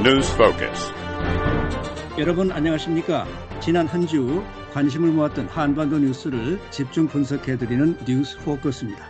[0.00, 0.92] News Focus.
[2.18, 3.26] 여러분 안녕하십니까?
[3.60, 9.04] 지난 한 주 관심을 모았던 한반도 뉴스를 집중 분석해 드리는 뉴스 포커스입니다.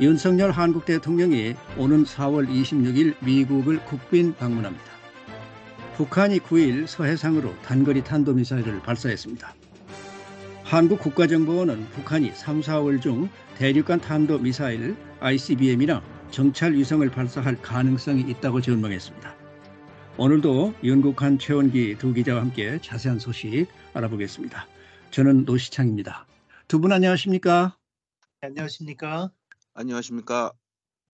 [0.00, 4.84] 윤석열 한국 대통령이 오는 4월 26일 미국을 국빈 방문합니다.
[5.96, 9.54] 북한이 9일 서해상으로 단거리 탄도미사일을 발사했습니다.
[10.64, 19.35] 한국 국가정보원은 북한이 3, 4월 중 대륙간 탄도미사일 ICBM이나 정찰 위성을 발사할 가능성이 있다고 전망했습니다.
[20.18, 24.66] 오늘도 윤국한 최원기 두 기자와 함께 자세한 소식 알아보겠습니다.
[25.10, 26.26] 저는 노시창입니다.
[26.68, 27.76] 두 분 안녕하십니까?
[28.40, 29.30] 안녕하십니까?
[29.74, 30.52] 안녕하십니까?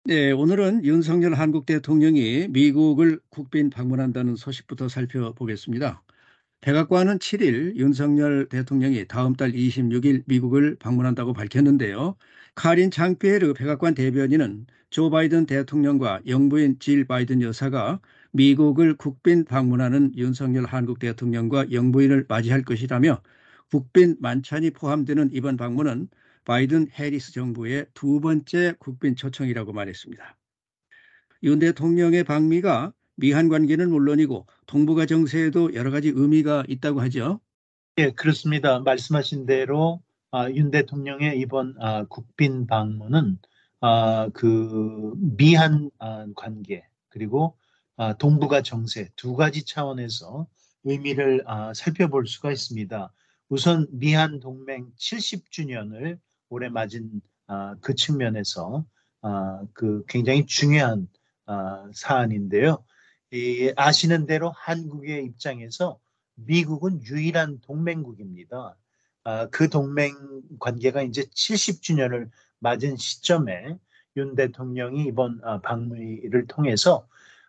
[0.05, 6.03] 네, 오늘은 윤석열 한국 대통령이 미국을 국빈 방문한다는 소식부터 살펴보겠습니다.
[6.63, 12.17] 백악관은 7일 윤석열 대통령이 다음 달 26일 미국을 방문한다고 밝혔는데요.
[12.55, 18.01] 카린 장피에르 백악관 대변인은 조 바이든 대통령과 영부인 질 바이든 여사가
[18.37, 23.23] 미국을 국빈 방문하는 윤석열 한국 대통령과 영부인을 맞이할 것이라며
[23.71, 26.09] 국빈 만찬이 포함되는 이번 방문은
[26.45, 30.37] 바이든 해리스 정부의 두 번째 국빈 초청이라고 말했습니다.
[31.45, 37.41] 윤 대통령의 방미가 미한 관계는 물론이고 동북아 정세에도 여러 가지 의미가 있다고 하죠.
[37.99, 38.81] 예, 그렇습니다.
[38.81, 43.39] 말씀하신 대로 아, 윤 대통령의 이번 아, 국빈 방문은
[43.81, 47.66] 아, 그 미한 아, 관계 그리고 아,
[48.19, 50.47] 동북아 정세 두 가지 차원에서
[50.85, 53.13] 의미를 아, 살펴볼 수가 있습니다.
[53.49, 58.85] 우선 미한 동맹 70주년을 올해 맞은 아, 그 측면에서
[59.23, 61.09] 아, 그 굉장히 중요한
[61.47, 62.85] 아, 사안인데요.
[63.33, 65.99] 이, 아시는 대로 한국의 입장에서
[66.35, 68.77] 미국은 유일한 동맹국입니다.
[69.25, 70.15] 아, 그 동맹
[70.61, 73.77] 관계가 이제 70주년을 맞은 시점에
[74.17, 77.09] 윤 대통령이 이번 아, 방문을 통해서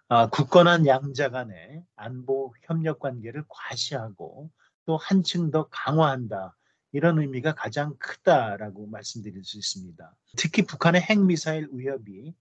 [0.09, 4.49] 아, 굳건한 양자 간의 안보 협력 관계를 과시하고
[4.85, 6.55] 또 한층 더 강화한다.
[6.93, 10.15] 이런 의미가 가장 크다라고 말씀드릴 수 있습니다.
[10.37, 12.33] 특히 북한의 핵미사일 위협이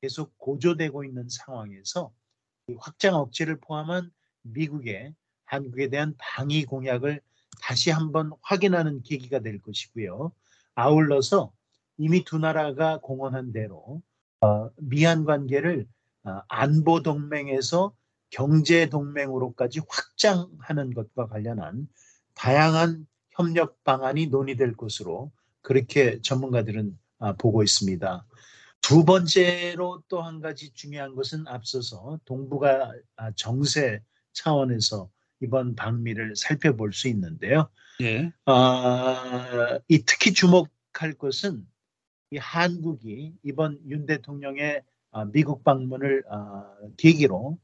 [0.00, 2.10] 계속 고조되고 있는 상황에서
[2.78, 5.14] 확장 억제를 포함한 미국의
[5.44, 7.20] 한국에 대한 방위 공약을
[7.60, 10.32] 다시 한번 확인하는 계기가 될 것이고요.
[10.74, 11.52] 아울러서
[11.98, 14.00] 이미 두 나라가 공언한 대로
[14.40, 15.99] 어, 미한 관계를 어,
[16.48, 17.94] 안보 동맹에서
[18.30, 21.88] 경제 동맹으로까지 확장하는 것과 관련한
[22.34, 25.32] 다양한 협력 방안이 논의될 것으로
[25.62, 28.24] 그렇게 전문가들은 어, 보고 있습니다.
[28.80, 32.92] 두 번째로 또 한 가지 중요한 것은 앞서서 동북아
[33.36, 34.00] 정세
[34.32, 35.10] 차원에서
[35.40, 37.68] 이번 방미를 살펴볼 수 있는데요.
[38.00, 38.32] 예.
[38.46, 41.66] 어, 이 특히 주목할 것은
[42.30, 44.82] 이 한국이 이번 윤 대통령의 어,
[45.32, 46.64] 미국 방문을 어,
[46.96, 47.58] 계기로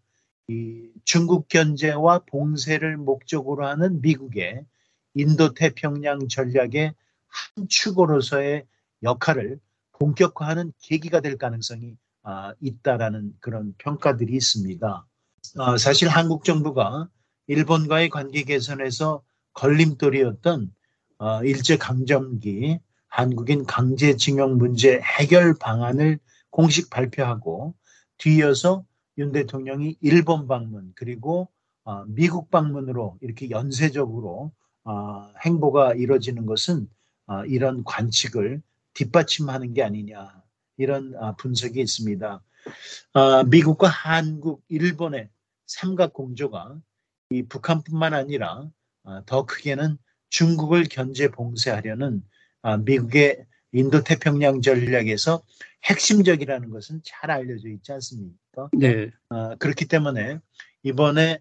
[0.49, 4.65] 이 중국 견제와 봉쇄를 목적으로 하는 미국의
[5.15, 6.95] 인도 태평양 전략의
[7.27, 8.65] 한 축으로서의
[9.03, 9.59] 역할을
[9.93, 15.07] 본격화하는 계기가 될 가능성이 아, 있다라는 그런 평가들이 있습니다.
[15.59, 17.09] 어, 사실 한국 정부가
[17.47, 20.73] 일본과의 관계 개선에서 걸림돌이었던
[21.19, 26.19] 어, 일제 강점기 한국인 강제징용 문제 해결 방안을
[26.57, 27.75] 공식 발표하고
[28.17, 28.87] 뒤이어서
[29.19, 31.51] 윤 대통령이 일본 방문 그리고
[31.85, 34.53] 어, 미국 방문으로 이렇게 연쇄적으로
[34.85, 36.89] 어, 행보가 이뤄지는 것은
[37.27, 38.63] 어, 이런 관측을
[38.95, 40.43] 뒷받침하는 게 아니냐
[40.79, 42.43] 이런 아, 분석이 있습니다.
[43.13, 45.29] 아, 미국과 한국, 일본의
[45.67, 46.81] 삼각 공조가
[47.29, 48.67] 이 북한뿐만 아니라
[49.05, 49.99] 아, 더 크게는
[50.31, 52.23] 중국을 견제 봉쇄하려는
[52.87, 53.45] 미국의
[53.77, 55.43] 인도 태평양 전략에서
[55.85, 58.71] 핵심적이라는 것은 잘 알려져 있지 않습니까?
[58.73, 59.11] 네.
[59.59, 60.39] 그렇기 때문에
[60.83, 61.41] 이번에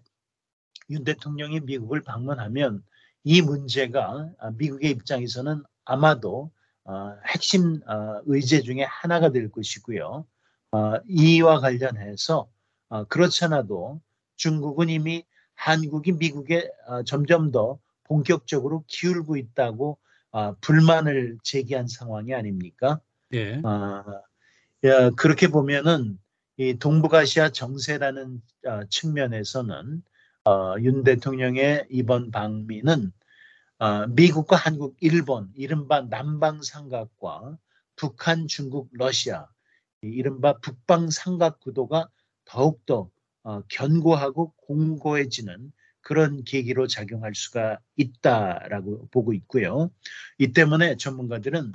[0.90, 2.84] 윤 대통령이 미국을 방문하면
[3.24, 6.50] 이 문제가 미국의 입장에서는 아마도
[6.84, 10.26] 어, 핵심 어, 의제 중에 하나가 될 것이고요.
[10.72, 12.48] 어, 이와 관련해서
[12.90, 14.00] 어, 그렇잖아도
[14.36, 15.24] 중국은 이미
[15.54, 19.98] 한국이 미국에 어, 점점 더 본격적으로 기울고 있다고
[20.36, 23.00] 어, 불만을 제기한 상황이 아닙니까?
[23.32, 23.54] 예.
[23.64, 24.04] 어,
[24.84, 26.18] 야, 그렇게 보면은
[26.58, 30.02] 이 동북아시아 정세라는 어, 측면에서는
[30.44, 33.12] 어, 윤 대통령의 이번 방미는
[33.78, 37.56] 어, 미국과 한국, 일본, 이른바 남방 삼각과
[37.96, 39.48] 북한, 중국, 러시아,
[40.02, 42.10] 이른바 북방 삼각 구도가
[42.44, 43.08] 더욱더
[43.42, 45.72] 어, 견고하고 공고해지는
[46.06, 49.90] 그런 계기로 작용할 수가 있다라고 보고 있고요.
[50.38, 51.72] 이 때문에 전문가들은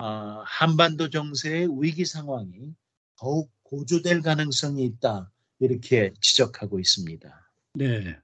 [0.00, 2.74] 어, 한반도 정세의 위기 상황이
[3.16, 5.30] 더욱 고조될 가능성이 있다
[5.60, 7.52] 이렇게 지적하고 있습니다.
[7.74, 8.16] 네.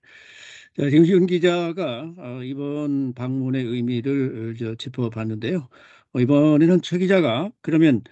[0.77, 5.69] 자, 윤 기자가 어, 이번 방문의 의미를 어, 짚어봤는데요.
[6.15, 8.03] 어, 이번에는 최 기자가 그러면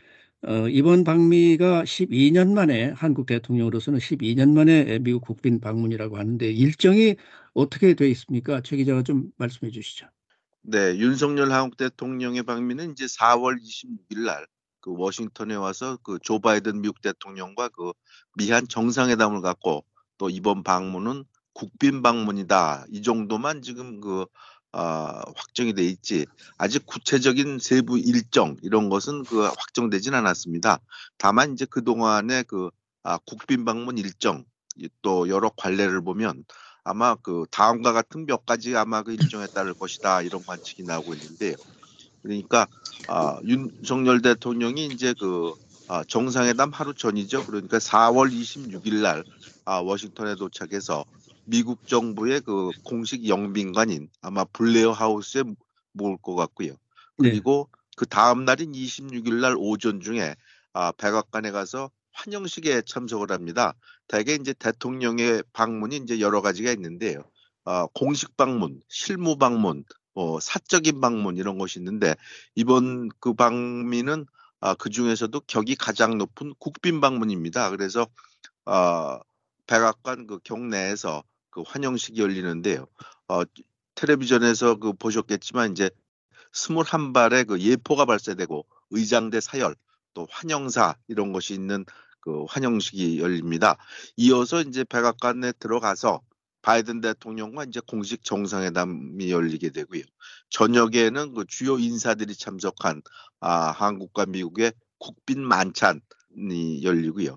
[0.70, 7.16] 이번 방미가 12년 만에 한국 대통령으로서는 12년 만에 미국 국빈 방문이라고 하는데 일정이
[7.54, 8.60] 어떻게 돼 있습니까?
[8.62, 10.06] 최 기자가 좀 말씀해 주시죠.
[10.62, 14.46] 네, 윤석열 한국 대통령의 방미는 이제 4월 26일 날
[14.84, 17.92] 그 워싱턴에 와서 그 조 바이든 미국 대통령과 그
[18.36, 19.84] 미한 정상회담을 갖고
[20.18, 21.22] 또 이번 방문은
[21.54, 22.86] 국빈 방문이다.
[22.90, 24.26] 이 정도만 지금 그
[24.72, 26.26] 아, 확정이 돼 있지
[26.56, 30.78] 아직 구체적인 세부 일정 이런 것은 그 확정되진 않았습니다.
[31.18, 32.70] 다만 이제 그 동안의 그
[33.02, 34.44] 아, 국빈 방문 일정
[35.02, 36.44] 또 여러 관례를 보면
[36.84, 41.56] 아마 그 다음과 같은 몇 가지 아마 그 일정에 따를 것이다 이런 관측이 나오고 있는데요.
[42.22, 42.66] 그러니까
[43.08, 45.52] 아, 윤석열 대통령이 이제 그
[45.88, 47.44] 아, 정상회담 하루 전이죠.
[47.44, 49.24] 그러니까 4월 26일 날
[49.64, 51.04] 아, 워싱턴에 도착해서
[51.44, 55.42] 미국 정부의 그 공식 영빈관인 아마 블레어 하우스에
[55.92, 56.70] 모을 것 같고요.
[56.70, 56.76] 네.
[57.30, 57.78] 그리고 네.
[57.96, 60.34] 그 다음 날인 26일 날 오전 중에
[60.72, 63.74] 아, 백악관에 가서 환영식에 참석을 합니다.
[64.08, 67.24] 대개 이제 대통령의 방문이 이제 여러 가지가 있는데요.
[67.64, 69.84] 아, 공식 방문, 실무 방문,
[70.14, 72.14] 뭐 사적인 방문 이런 것이 있는데
[72.54, 74.26] 이번 그 방미는
[74.60, 77.70] 아, 그 중에서도 격이 가장 높은 국빈 방문입니다.
[77.70, 78.06] 그래서
[78.64, 79.20] 아,
[79.66, 81.22] 백악관 그 경내에서
[81.52, 82.88] 그 환영식이 열리는데요.
[83.28, 83.42] 어,
[83.94, 85.90] 텔레비전에서 그 보셨겠지만 이제
[86.52, 89.76] 스물한 발의 그 예포가 발사되고 의장대 사열
[90.14, 91.84] 또 환영사 이런 것이 있는
[92.20, 93.76] 그 환영식이 열립니다.
[94.16, 96.22] 이어서 이제 백악관에 들어가서
[96.62, 100.02] 바이든 대통령과 이제 공식 정상회담이 열리게 되고요.
[100.50, 103.02] 저녁에는 그 주요 인사들이 참석한
[103.40, 107.36] 아, 한국과 미국의 국빈 만찬이 열리고요.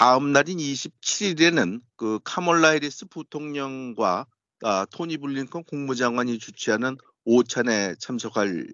[0.00, 4.24] 다음 날인 27일에는 그 카몰라 해리스 부통령과
[4.62, 8.66] 아, 토니 블링컨 국무장관이 주최하는 오찬에 참석할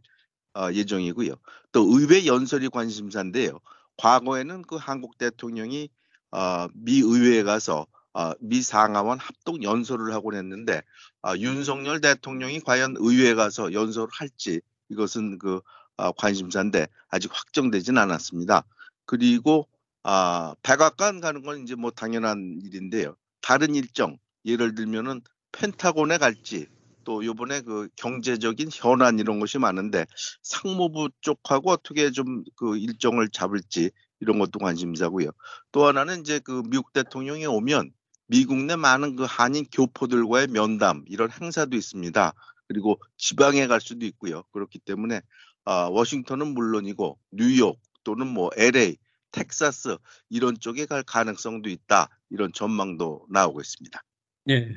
[0.54, 1.34] 어, 예정이고요.
[1.72, 3.58] 또 의회 연설이 관심사인데요.
[3.96, 5.88] 과거에는 그 한국 대통령이
[6.30, 10.80] 어, 미 의회에 가서 어, 미 상하원 합동 연설을 하곤 했는데
[11.22, 15.60] 어, 윤석열 대통령이 과연 의회에 가서 연설을 할지 이것은 그
[15.96, 18.62] 어, 관심사인데 아직 확정되진 않았습니다.
[19.06, 19.66] 그리고
[20.08, 23.16] 아, 백악관 가는 건 이제 뭐 당연한 일인데요.
[23.40, 25.20] 다른 일정, 예를 들면은
[25.50, 26.68] 펜타곤에 갈지
[27.04, 30.06] 또 요번에 그 경제적인 현안 이런 것이 많은데
[30.42, 35.30] 상무부 쪽하고 어떻게 좀 그 일정을 잡을지 이런 것도 관심사고요.
[35.72, 37.92] 또 하나는 이제 그 미국 대통령이 오면
[38.28, 42.32] 미국 내 많은 그 한인 교포들과의 면담 이런 행사도 있습니다.
[42.68, 44.44] 그리고 지방에 갈 수도 있고요.
[44.52, 45.20] 그렇기 때문에
[45.64, 48.98] 아, 워싱턴은 물론이고 뉴욕 또는 뭐 LA
[49.36, 49.98] 텍사스
[50.30, 52.08] 이런 쪽에 갈 가능성도 있다.
[52.30, 54.02] 이런 전망도 나오고 있습니다.
[54.46, 54.74] 네.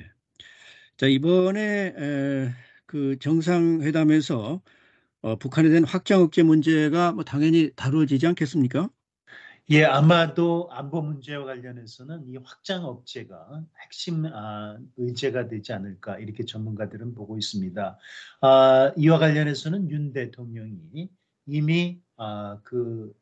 [0.97, 2.49] 자, 이번에 에,
[2.85, 4.61] 그 정상회담에서
[5.21, 8.89] 어, 북한에 대한 확장 억제 문제가 뭐 당연히 다루어지지 않겠습니까?
[9.71, 17.13] 예, 아마도 안보 문제와 관련해서는 이 확장 억제가 핵심 아, 의제가 되지 않을까 이렇게 전문가들은
[17.13, 17.99] 보고 있습니다.
[18.41, 21.09] 아, 이와 관련해서는 윤 대통령이
[21.45, 23.13] 이미 아, 그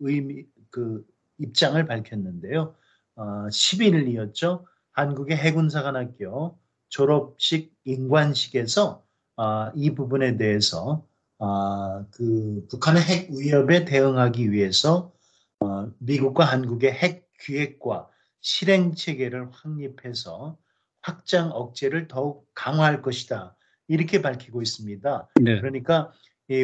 [0.00, 1.06] 의미 그
[1.38, 2.74] 입장을 밝혔는데요.
[3.16, 4.64] 어, 11일이었죠.
[4.92, 9.04] 한국의 해군사관학교 졸업식 인관식에서
[9.36, 11.06] 어, 이 부분에 대해서
[11.38, 15.12] 어, 그 북한의 핵 위협에 대응하기 위해서
[15.60, 18.08] 어, 미국과 한국의 핵 기획과
[18.40, 20.58] 실행 체계를 확립해서
[21.00, 23.56] 확장 억제를 더욱 강화할 것이다.
[23.88, 25.28] 이렇게 밝히고 있습니다.
[25.40, 25.60] 네.
[25.60, 26.12] 그러니까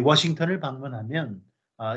[0.05, 1.48] 워싱턴을 방문하면 아,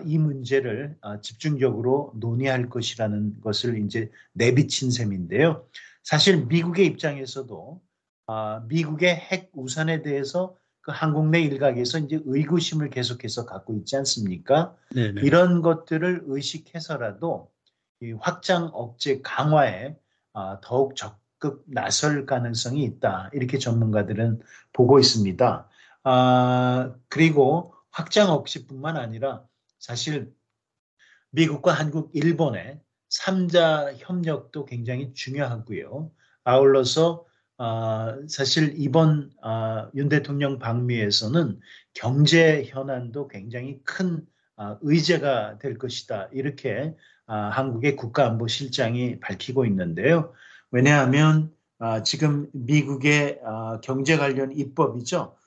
[0.06, 5.66] 이 문제를 아, 집중적으로 논의할 것이라는 것을 이제 내비친 셈인데요.
[6.04, 7.82] 사실 미국의 입장에서도
[8.28, 14.76] 아, 미국의 핵 우산에 대해서 그 한국 내 일각에서 이제 의구심을 계속해서 갖고 있지 않습니까?
[14.94, 15.22] 네네.
[15.22, 17.52] 이런 것들을 의식해서라도
[18.02, 19.96] 이 확장 억제 강화에
[20.64, 23.30] 더욱 적극 나설 가능성이 있다.
[23.34, 24.42] 이렇게 전문가들은
[24.74, 25.70] 보고 있습니다.
[26.04, 29.44] 아, 그리고 확장 억제뿐만 아니라
[29.82, 30.32] 사실
[31.32, 36.12] 미국과 한국, 일본의 3자 협력도 굉장히 중요하고요.
[36.44, 37.26] 아울러서
[37.58, 41.60] 어, 사실 이번 어, 윤 대통령 방미에서는
[41.94, 46.30] 경제 현안도 굉장히 큰 어, 의제가 될 것이다.
[46.32, 46.96] 이렇게
[47.26, 50.34] 한국의 국가안보실장이 밝히고 있는데요.
[50.70, 51.50] 왜냐하면
[52.04, 53.40] 지금 미국의
[53.82, 55.38] 경제 관련 입법이죠.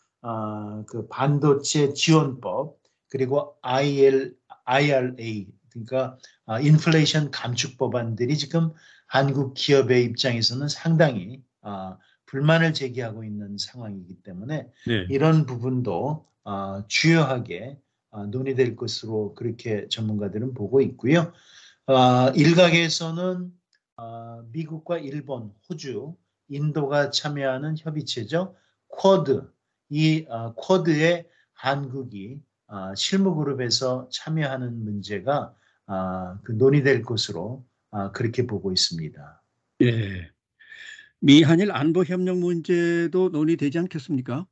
[0.86, 2.78] 그 반도체 지원법
[3.14, 6.18] 그리고 IL, IRA 그러니까
[6.61, 8.73] 인플레이션 감축 법안들이 지금
[9.06, 15.06] 한국 기업의 입장에서는 상당히 아, 불만을 제기하고 있는 상황이기 때문에 네.
[15.11, 17.78] 이런 부분도 아, 주요하게
[18.11, 21.33] 아, 논의될 것으로 그렇게 전문가들은 보고 있고요.
[21.87, 23.52] 아, 일각에서는
[23.94, 26.16] 아, 미국과 일본, 호주,
[26.49, 28.56] 인도가 참여하는 협의체죠.
[28.88, 29.49] 쿼드.
[29.90, 35.54] 이 아, 쿼드에 한국이 아, 실무그룹에서 참여하는 문제가
[35.87, 39.42] 아, 그 논의될 것으로 아, 그렇게 보고 있습니다.
[39.83, 40.30] 예.
[41.21, 44.47] 미한일 안보 협력 문제도 논의되지 않겠습니까?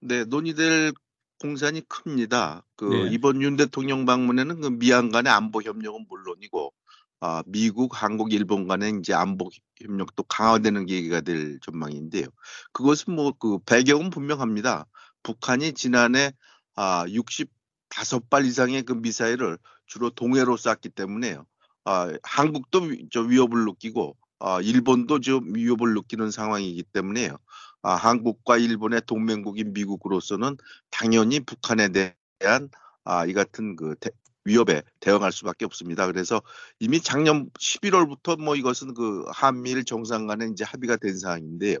[0.00, 0.92] 네, 논의될
[1.40, 2.64] 공산이 큽니다.
[2.76, 3.10] 그 네.
[3.12, 6.72] 이번 윤 대통령 방문에는 그 미한 간의 안보 협력은 물론이고
[7.20, 12.26] 아, 미국, 한국, 일본 간의 이제 안보 협력도 강화되는 계기가 될 전망인데요.
[12.72, 14.86] 그것은 뭐 그 배경은 분명합니다.
[15.22, 16.32] 북한이 지난해
[16.82, 21.44] 아, 65발 이상의 그 미사일을 주로 동해로 쐈기 때문에요.
[21.84, 27.36] 아, 한국도 위- 저 위협을 느끼고 아, 일본도 좀 위협을 느끼는 상황이기 때문에요.
[27.82, 30.56] 아, 한국과 일본의 동맹국인 미국으로서는
[30.90, 32.70] 당연히 북한에 대한
[33.04, 34.08] 아, 이 같은 그 대-
[34.46, 36.06] 위협에 대응할 수밖에 없습니다.
[36.06, 36.40] 그래서
[36.78, 41.76] 이미 작년 11월부터 뭐 이것은 그 한미일 정상 간에 이제 합의가 된 사항인데요.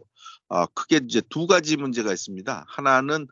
[0.50, 2.66] 아, 크게 이제 두 가지 문제가 있습니다.
[2.68, 3.28] 하나는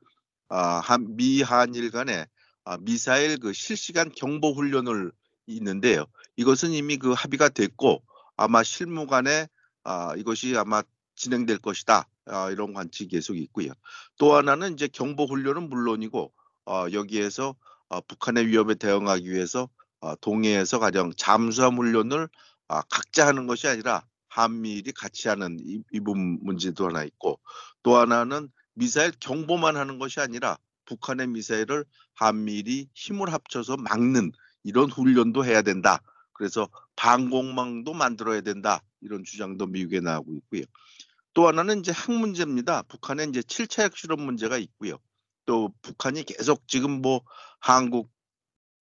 [1.17, 2.27] 미 한일 간에
[2.65, 5.11] 아, 미사일 그 실시간 경보 훈련을
[5.47, 6.05] 있는데요.
[6.37, 8.03] 이것은 이미 그 합의가 됐고
[8.37, 9.49] 아마 실무 간에
[9.85, 10.83] 아, 이것이 아마
[11.17, 12.07] 진행될 것이다.
[12.27, 13.73] 아, 이런 관측이 계속 있고요.
[14.19, 16.33] 또 하나는 이제 경보 훈련은 물론이고
[16.67, 17.55] 어, 여기에서
[17.89, 19.69] 어, 북한의 위협에 대응하기 위해서
[20.01, 22.29] 어, 동해에서 가령 잠수함 훈련을
[22.69, 27.41] 아, 각자 하는 것이 아니라 한미일이 같이 하는 이, 이 문제도 하나 있고
[27.83, 34.31] 또 하나는 미사일 경보만 하는 것이 아니라 북한의 미사일을 한미일이 힘을 합쳐서 막는
[34.63, 36.01] 이런 훈련도 해야 된다.
[36.33, 38.81] 그래서 방공망도 만들어야 된다.
[39.01, 40.63] 이런 주장도 미국에 나오고 있고요.
[41.35, 42.83] 또 하나는 이제 핵 문제입니다.
[42.83, 44.99] 북한의 이제 7차 핵실험 문제가 있고요.
[45.45, 47.23] 또 북한이 계속 지금 뭐
[47.59, 48.13] 한국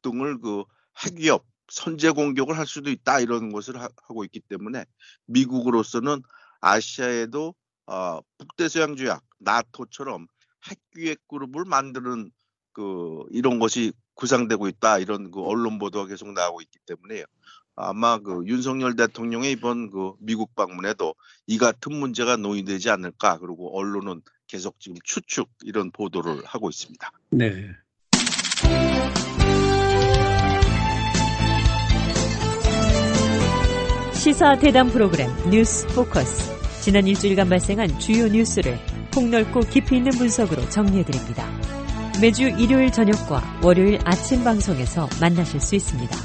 [0.03, 0.63] 등을 그
[1.03, 4.85] 핵위협, 선제 공격을 할 수도 있다 이런 것을 하, 고 있기 때문에
[5.25, 6.21] 미국으로서는
[6.61, 7.55] 아시아에도
[7.87, 10.27] 어, 북대서양조약, 나토처럼
[10.69, 12.31] 핵기획 그룹을 만드는
[12.73, 17.25] 그 이런 것이 구상되고 있다 이런 그 언론 보도가 계속 나오고 있기 때문에요.
[17.75, 21.15] 아마 그 윤석열 대통령의 이번 그 미국 방문에도
[21.45, 27.11] 이 같은 문제가 논의되지 않을까 그리고 언론은 계속 지금 추측 이런 보도를 하고 있습니다.
[27.29, 27.69] 네.
[34.13, 36.56] 시사 대담 프로그램 뉴스 포커스.
[36.87, 38.77] 지난 일주일간 발생한 주요 뉴스를
[39.11, 41.45] 폭넓고 깊이 있는 분석으로 정리해드립니다.
[42.21, 46.15] 매주 일요일 저녁과 월요일 아침 방송에서 만나실 수 있습니다.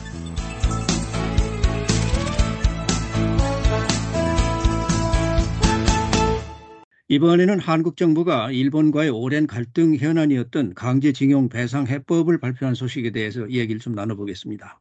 [7.09, 13.97] 이번에는 한국 정부가 일본과의 오랜 갈등 현안이었던 강제징용 배상 해법을 발표한 소식에 대해서 이야기를 좀
[13.97, 14.79] 나눠보겠습니다.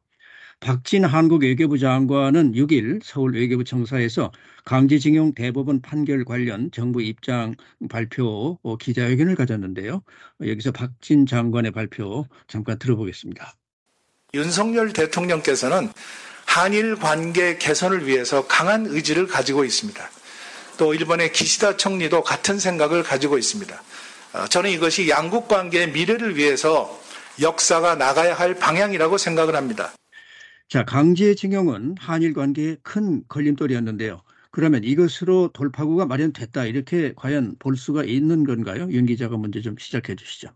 [0.61, 4.31] 박진 한국 외교부 장관은 6일 서울 외교부 청사에서
[4.63, 7.55] 강제징용 대법원 판결 관련 정부 입장
[7.89, 10.03] 발표 어, 기자회견을 가졌는데요.
[10.39, 13.55] 여기서 박진 장관의 발표 잠깐 들어보겠습니다.
[14.35, 15.89] 윤석열 대통령께서는
[16.45, 20.09] 한일 관계 개선을 위해서 강한 의지를 가지고 있습니다.
[20.77, 23.81] 또 일본의 기시다 총리도 같은 생각을 가지고 있습니다.
[24.33, 27.01] 어, 저는 이것이 양국 관계의 미래를 위해서
[27.41, 29.91] 역사가 나가야 할 방향이라고 생각을 합니다.
[30.71, 34.21] 자, 강제징용은 한일 관계에 큰 걸림돌이었는데요.
[34.51, 38.87] 그러면 이것으로 돌파구가 마련됐다 이렇게 과연 볼 수가 있는 건가요?
[38.89, 40.47] 윤 기자가 먼저 좀 시작해 주시죠.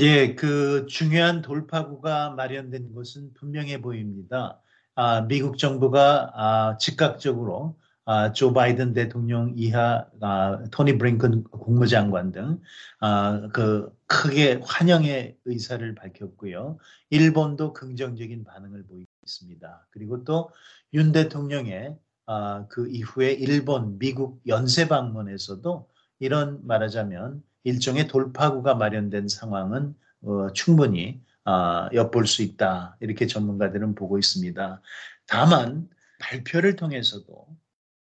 [0.00, 4.60] 예, 그 중요한 돌파구가 마련된 것은 분명해 보입니다.
[4.96, 12.60] 아, 미국 정부가 아, 즉각적으로 아, 조 바이든 대통령 이하 아, 토니 브링컨 국무장관 등
[12.98, 16.78] 아, 그 크게 환영의 의사를 밝혔고요.
[17.10, 19.86] 일본도 긍정적인 반응을 보이고 있습니다.
[19.90, 20.50] 그리고 또
[20.94, 25.88] 윤 대통령의 아, 그 이후에 일본, 미국 연쇄 방문에서도
[26.18, 32.96] 이런 말하자면 일종의 돌파구가 마련된 상황은 어, 충분히 아, 엿볼 수 있다.
[33.00, 34.82] 이렇게 전문가들은 보고 있습니다.
[35.26, 35.88] 다만
[36.20, 37.48] 발표를 통해서도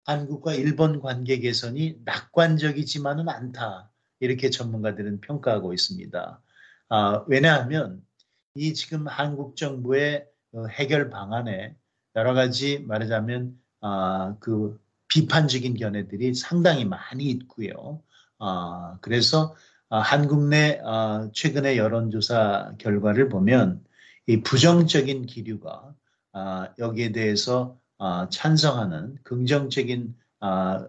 [0.05, 3.89] 한국과 일본 관계 개선이 낙관적이지만은 않다.
[4.19, 6.41] 이렇게 전문가들은 평가하고 있습니다.
[6.89, 8.05] 아, 왜냐하면
[8.53, 10.34] 이 지금 한국 정부의 어,
[10.69, 11.75] 해결 방안에
[12.15, 18.01] 여러 가지 말하자면 아, 그 비판적인 견해들이 상당히 많이 있고요.
[18.39, 19.55] 아, 그래서
[19.89, 23.83] 아, 한국 내 아, 최근의 여론조사 결과를 보면
[24.27, 25.93] 이 부정적인 기류가
[26.33, 30.85] 아, 여기에 대해서 아, 찬성하는 긍정적인 아,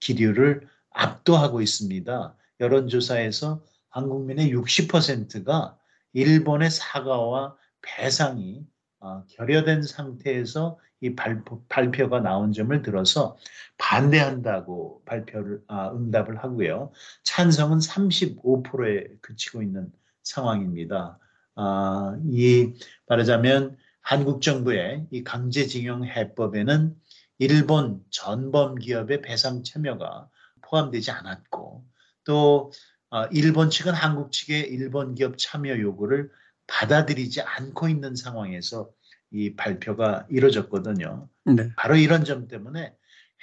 [0.00, 2.34] 기류를 압도하고 있습니다.
[2.60, 5.76] 여론조사에서 한국민의 60%가
[6.12, 8.66] 일본의 사과와 배상이
[9.00, 13.36] 어, 결여된 상태에서 이 발표, 발표가 나온 점을 들어서
[13.78, 16.90] 반대한다고 발표를 아, 응답을 하고요.
[17.22, 19.92] 찬성은 35%에 그치고 있는
[20.24, 21.18] 상황입니다.
[21.54, 22.72] 아, 이
[23.06, 26.96] 말하자면 한국 정부의 이 강제징용 해법에는
[27.38, 30.28] 일본 전범 기업의 배상 참여가
[30.62, 31.84] 포함되지 않았고
[32.24, 32.72] 또
[33.10, 36.30] 어, 일본 측은 한국 측의 일본 기업 참여 요구를
[36.68, 38.90] 받아들이지 않고 있는 상황에서
[39.30, 41.28] 이 발표가 이루어졌거든요.
[41.44, 41.70] 네.
[41.76, 42.94] 바로 이런 점 때문에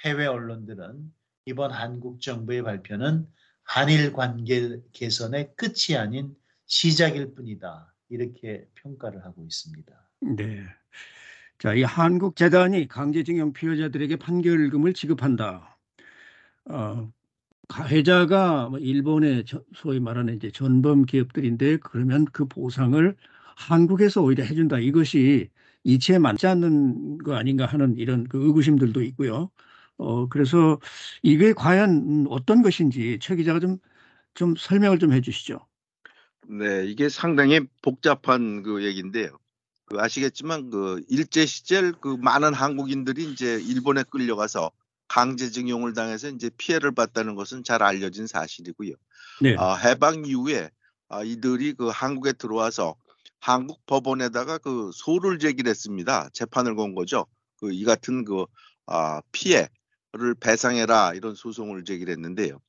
[0.04, 1.12] 해외 언론들은
[1.44, 3.26] 이번 한국 정부의 발표는
[3.62, 6.34] 한일 관계 개선의 끝이 아닌
[6.66, 7.92] 시작일 뿐이다.
[8.08, 9.92] 이렇게 평가를 하고 있습니다.
[10.36, 10.64] 네.
[11.58, 15.78] 자, 이 한국 재단이 강제징용 피해자들에게 판결금을 지급한다.
[16.66, 17.12] 어,
[17.68, 19.44] 가해자가 뭐 일본의
[19.74, 23.16] 소위 말하는 이제 전범 기업들인데 그러면 그 보상을
[23.56, 24.78] 한국에서 오히려 해준다.
[24.78, 25.50] 이것이
[25.84, 29.50] 이치에 맞지 않는 거 아닌가 하는 이런 그 의구심들도 있고요.
[29.98, 30.78] 어, 그래서
[31.22, 33.78] 이게 과연 어떤 것인지 최 기자가 좀,
[34.34, 35.58] 좀 설명을 좀 해주시죠.
[36.48, 39.38] 네, 이게 상당히 복잡한 그 얘기인데요.
[39.86, 44.70] 그 아시겠지만 그 일제 시절 그 많은 한국인들이 이제 일본에 끌려가서
[45.08, 48.92] 강제징용을 당해서 이제 피해를 봤다는 것은 잘 알려진 사실이고요.
[49.42, 49.54] 네.
[49.56, 50.70] 어, 해방 이후에
[51.08, 52.96] 어, 이들이 그 한국에 들어와서
[53.38, 56.30] 한국 법원에다가 그 소를 제기했습니다.
[56.32, 57.26] 재판을 건 거죠.
[57.56, 58.44] 그 이 같은 그
[58.86, 62.60] 어, 피해를 배상해라 이런 소송을 제기했는데요.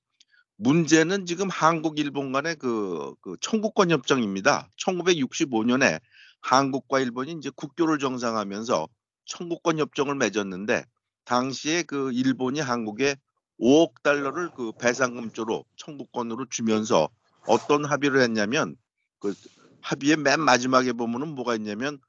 [0.57, 4.69] 문제는 지금 한국 일본 간의 그, 그 청구권 협정입니다.
[4.77, 5.99] 1965년에
[6.41, 8.87] 한국과 일본이 이제 국교를 정상하면서
[9.25, 10.83] 청구권 협정을 맺었는데
[11.27, 13.17] 당시에 그 일본이 한국에
[13.59, 17.09] 5억 달러를 그 배상금조로 청구권으로 주면서
[17.47, 18.77] 어떤 합의를 했냐면
[19.19, 19.33] 그
[19.81, 21.99] 합의의 맨 마지막에 보면은 뭐가 있냐면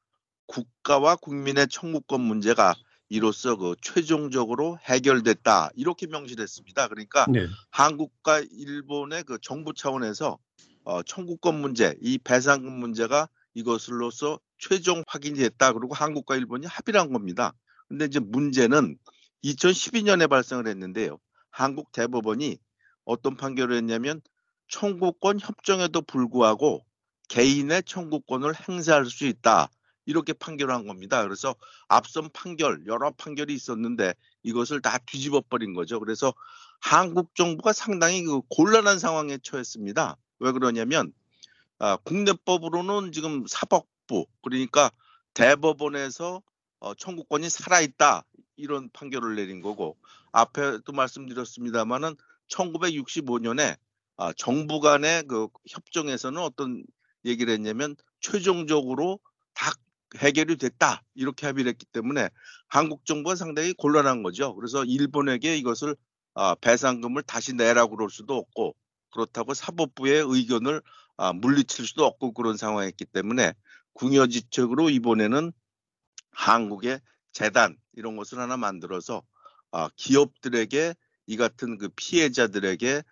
[0.46, 2.74] 국가와 국민의 청구권 문제가
[3.08, 6.88] 이로써 그 최종적으로 해결됐다 이렇게 명시됐습니다.
[6.88, 7.46] 그러니까 네.
[7.70, 10.38] 한국과 일본의 그 정부 차원에서
[10.84, 15.72] 어, 청구권 문제, 이 배상금 문제가 이것으로서 최종 확인이 됐다.
[15.72, 17.54] 그리고 한국과 일본이 합의를 한 겁니다.
[17.88, 18.98] 근데 이제 문제는
[19.44, 21.18] 2012년에 발생을 했는데요.
[21.50, 22.58] 한국 대법원이
[23.04, 24.20] 어떤 판결을 했냐면
[24.68, 26.84] 청구권 협정에도 불구하고
[27.28, 29.70] 개인의 청구권을 행사할 수 있다.
[30.06, 31.22] 이렇게 판결을 한 겁니다.
[31.22, 31.54] 그래서
[31.86, 36.00] 앞선 판결, 여러 판결이 있었는데 이것을 다 뒤집어 버린 거죠.
[36.00, 36.32] 그래서
[36.80, 40.16] 한국 정부가 상당히 그 곤란한 상황에 처했습니다.
[40.38, 41.12] 왜 그러냐면
[41.78, 44.90] 아, 국내법으로는 지금 사법부 그러니까
[45.34, 46.42] 대법원에서
[46.80, 48.24] 어, 청구권이 살아있다
[48.56, 49.96] 이런 판결을 내린 거고
[50.32, 52.16] 앞에도 말씀드렸습니다마는
[52.50, 53.76] 1965년에
[54.16, 56.84] 아, 정부 간의 그 협정에서는 어떤
[57.24, 59.20] 얘기를 했냐면 최종적으로
[59.54, 59.72] 다
[60.16, 62.30] 해결이 됐다 이렇게 합의를 했기 때문에
[62.66, 64.54] 한국 정부가 상당히 곤란한 거죠.
[64.54, 65.94] 그래서 일본에게 이것을
[66.34, 68.74] 아, 배상금을 다시 내라고 그럴 수도 없고
[69.12, 70.82] 그렇다고 사법부의 의견을
[71.16, 73.54] 아, 물리칠 수도 없고 그런 상황이었기 때문에
[73.94, 75.52] 궁여지책으로 이번에는
[76.38, 77.00] 한국의
[77.32, 79.22] 재단 이런 것을 하나 만들어서
[79.72, 80.94] 아, 기업들에게
[81.26, 83.02] 이 같은 그 피해자들에게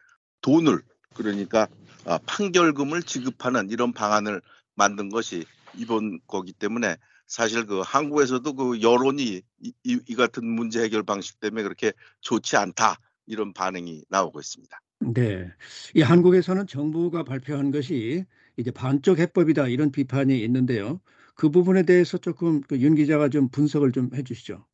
[0.42, 0.80] 돈을
[1.12, 1.66] 그러니까
[2.04, 4.40] 아, 판결금을 지급하는 이런 방안을
[4.76, 5.44] 만든 것이
[5.76, 11.40] 이번 거기 때문에 사실 그 한국에서도 그 여론이 이, 이, 이 같은 문제 해결 방식
[11.40, 14.80] 때문에 그렇게 좋지 않다 이런 반응이 나오고 있습니다.
[15.00, 15.50] 네.
[15.94, 18.24] 이 한국에서는 정부가 발표한 것이
[18.56, 21.00] 이제 반쪽 해법이다 이런 비판이 있는데요.
[21.37, 24.66] 그 부분에 대해서 조금 그 윤 기자가 좀 분석을 좀 해주시죠.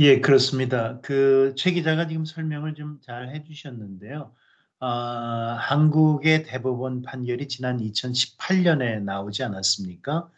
[0.00, 1.00] 예, 그렇습니다.
[1.00, 4.34] 그 최 기자가 지금 설명을 좀 잘 해주셨는데요.
[4.80, 10.30] 아, 한국의 대법원 판결이 지난 2018년에 나오지 않았습니까?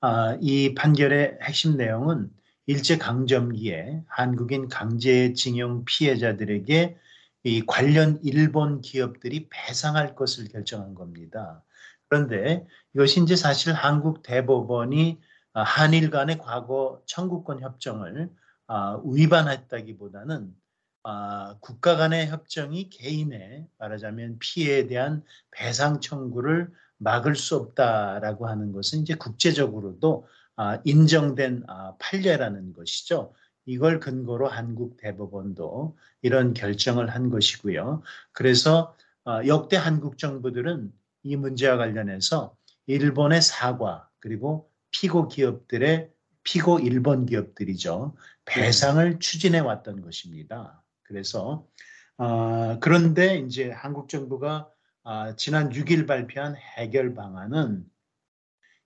[0.00, 2.30] 아, 이 판결의 핵심 내용은
[2.66, 6.96] 일제 강점기에 한국인 강제징용 피해자들에게
[7.44, 11.62] 이 관련 일본 기업들이 배상할 것을 결정한 겁니다.
[12.10, 15.20] 그런데 이것이 이제 사실 한국 대법원이
[15.52, 18.30] 아, 한일 간의 과거 청구권 협정을
[18.66, 20.52] 아, 위반했다기보다는
[21.04, 29.00] 아, 국가 간의 협정이 개인의 말하자면 피해에 대한 배상 청구를 막을 수 없다라고 하는 것은
[29.00, 30.26] 이제 국제적으로도
[30.84, 31.64] 인정된
[31.98, 33.32] 판례라는 것이죠.
[33.64, 38.02] 이걸 근거로 한국 대법원도 이런 결정을 한 것이고요.
[38.32, 38.94] 그래서
[39.46, 42.56] 역대 한국 정부들은 이 문제와 관련해서
[42.86, 46.10] 일본의 사과 그리고 피고 기업들의
[46.42, 48.16] 피고 일본 기업들이죠.
[48.44, 50.82] 배상을 추진해 왔던 것입니다.
[51.02, 51.66] 그래서
[52.16, 54.70] 어, 그런데 이제 한국 정부가
[55.02, 57.84] 어, 지난 6일 발표한 해결 방안은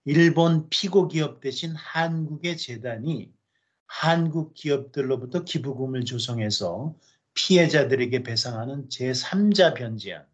[0.05, 3.33] 일본 피고 기업 대신 한국의 재단이
[3.87, 6.95] 한국 기업들로부터 기부금을 조성해서
[7.35, 10.34] 피해자들에게 배상하는 제3자 변제안 아,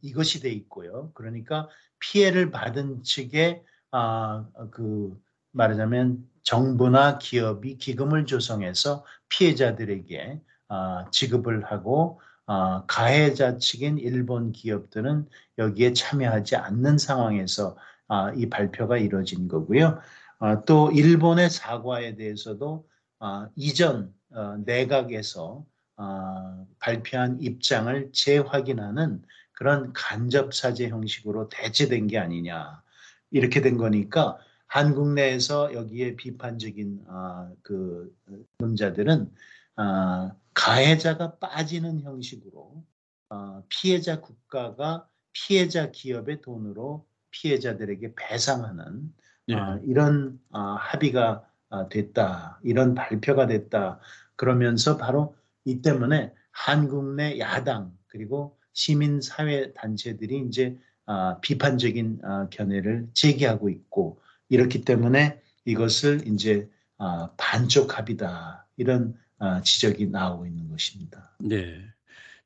[0.00, 1.10] 이것이 돼 있고요.
[1.14, 5.16] 그러니까 피해를 받은 측에 아, 그
[5.52, 15.92] 말하자면 정부나 기업이 기금을 조성해서 피해자들에게 아, 지급을 하고 아, 가해자 측인 일본 기업들은 여기에
[15.92, 17.76] 참여하지 않는 상황에서
[18.08, 20.00] 아, 이 발표가 이루어진 거고요.
[20.38, 22.86] 아, 또 일본의 사과에 대해서도
[23.20, 25.64] 아, 이전 어, 내각에서
[25.96, 29.22] 아, 발표한 입장을 재확인하는
[29.62, 32.82] 그런 간접 사죄 형식으로 대체된 게 아니냐.
[33.30, 38.12] 이렇게 된 거니까 한국 내에서 여기에 비판적인 아, 그
[38.58, 39.30] 논자들은
[39.76, 42.84] 아, 가해자가 빠지는 형식으로
[43.28, 49.14] 아, 피해자 국가가 피해자 기업의 돈으로 피해자들에게 배상하는
[49.46, 49.54] 예.
[49.54, 52.58] 아, 이런 아, 합의가 아, 됐다.
[52.64, 54.00] 이런 발표가 됐다.
[54.34, 62.48] 그러면서 바로 이 때문에 한국 내 야당 그리고 시민 사회 단체들이 이제 아, 비판적인 아,
[62.50, 70.68] 견해를 제기하고 있고 이렇기 때문에 이것을 이제 아, 반쪽 합의다 이런 아, 지적이 나오고 있는
[70.68, 71.36] 것입니다.
[71.40, 71.82] 네.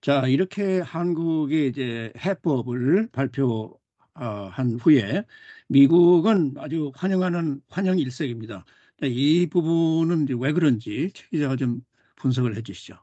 [0.00, 3.78] 자, 이렇게 한국이 이제 해법을 발표
[4.14, 5.24] 한 후에
[5.68, 8.64] 미국은 아주 환영하는 환영 일색입니다.
[8.98, 11.82] 자, 이 부분은 왜 그런지 최 기자가 좀
[12.16, 12.96] 분석을 해 주시죠.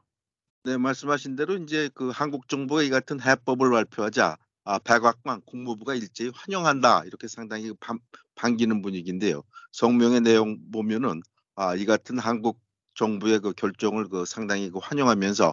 [0.66, 6.30] 네, 말씀하신 대로 이제 그 한국 정부가 이 같은 해법을 발표하자 아, 백악관 국무부가 일제히
[6.34, 7.98] 환영한다 이렇게 상당히 반,
[8.34, 9.42] 반기는 분위기인데요.
[9.72, 11.20] 성명의 내용 보면은
[11.54, 12.62] 아, 이 같은 한국
[12.94, 15.52] 정부의 그 결정을 그 상당히 그 환영하면서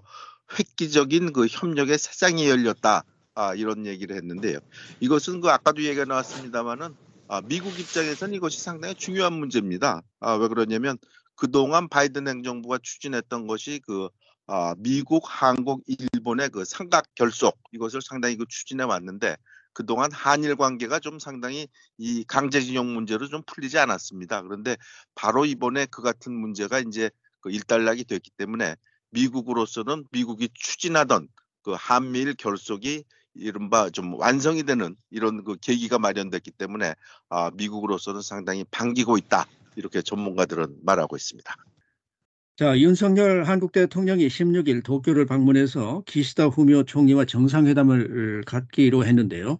[0.58, 3.04] 획기적인 그 협력의 세상이 열렸다
[3.36, 4.60] 아, 이런 얘기를 했는데요.
[5.02, 6.96] 이것은 그 아까도 얘기가 나왔습니다만은
[7.28, 10.04] 아, 미국 입장에서는 이것이 상당히 중요한 문제입니다.
[10.22, 10.98] 아, 왜 그러냐면
[11.36, 14.08] 그동안 바이든 행정부가 추진했던 것이 그
[14.48, 19.38] 아, 미국, 한국, 일본의 그 삼각 결속 이것을 상당히 그 추진해 왔는데
[19.74, 24.42] 그동안 한일 관계가 좀 상당히 이 강제징용 문제로 좀 풀리지 않았습니다.
[24.42, 24.76] 그런데
[25.16, 28.76] 바로 이번에 그 같은 문제가 이제 그 일단락이 됐기 때문에
[29.12, 31.28] 미국으로서는 미국이 추진하던
[31.64, 36.96] 그 한미일 결속이 이른바 좀 완성이 되는 이런 그 계기가 마련됐기 때문에
[37.30, 39.46] 아, 미국으로서는 상당히 반기고 있다.
[39.78, 41.56] 이렇게 전문가들은 말하고 있습니다.
[42.58, 49.58] 자, 윤석열 한국 대통령이 16일 도쿄를 방문해서 기시다 후미오 총리와 정상회담을 갖기로 했는데요.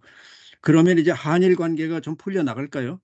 [0.60, 3.00] 그러면 이제 한일 관계가 좀 풀려 나갈까요?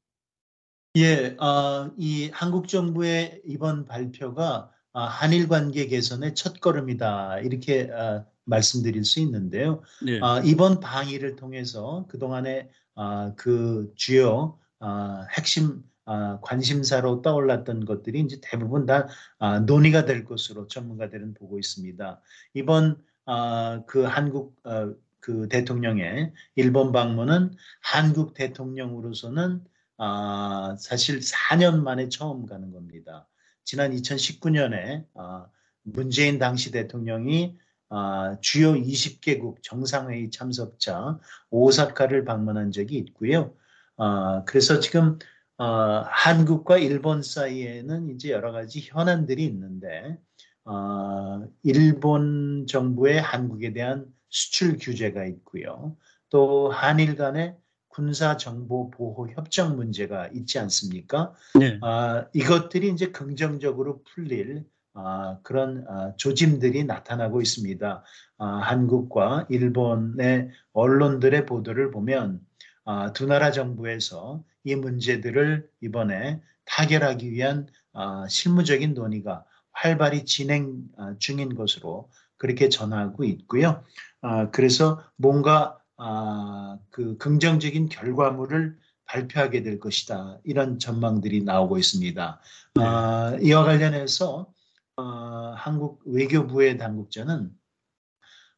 [0.96, 8.24] 예, 어, 이 한국 정부의 이번 발표가 아, 한일 관계 개선의 첫 걸음이다 이렇게 아,
[8.44, 9.83] 말씀드릴 수 있는데요.
[10.05, 10.18] 네.
[10.22, 18.20] 아, 이번 방위를 통해서 그 동안의 아, 그 주요 아, 핵심 아, 관심사로 떠올랐던 것들이
[18.20, 22.22] 이제 대부분 다 아, 논의가 될 것으로 전문가들은 보고 있습니다.
[22.54, 29.62] 이번 아, 그 한국 어, 그 대통령의 일본 방문은 한국 대통령으로서는
[29.98, 33.28] 아, 사실 4년 만에 처음 가는 겁니다.
[33.64, 35.46] 지난 2019년에 아,
[35.82, 37.58] 문재인 당시 대통령이
[37.90, 41.18] 아, 주요 20개국 정상회의 참석자
[41.50, 43.54] 오사카를 방문한 적이 있고요.
[43.98, 45.18] 아, 그래서 지금
[45.58, 50.16] 어, 한국과 일본 사이에는 이제 여러 가지 현안들이 있는데
[50.64, 55.96] 어, 일본 정부의 한국에 대한 수출 규제가 있고요.
[56.30, 57.56] 또 한일 간의
[57.88, 61.34] 군사 정보 보호 협정 문제가 있지 않습니까?
[61.58, 61.78] 네.
[61.82, 68.04] 아, 이것들이 이제 긍정적으로 풀릴 아, 그런 아, 조짐들이 나타나고 있습니다.
[68.38, 72.40] 아, 한국과 일본의 언론들의 보도를 보면
[72.90, 81.14] 아, 두 나라 정부에서 이 문제들을 이번에 타결하기 위한 아, 실무적인 논의가 활발히 진행 아,
[81.18, 83.85] 중인 것으로 그렇게 전하고 있고요.
[84.22, 90.38] 아, 그래서 뭔가 아, 그 긍정적인 결과물을 발표하게 될 것이다.
[90.44, 92.40] 이런 전망들이 나오고 있습니다.
[92.77, 92.83] 네.
[92.83, 94.51] 아, 이와 관련해서
[94.96, 95.03] 어,
[95.55, 97.51] 한국 외교부의 당국자는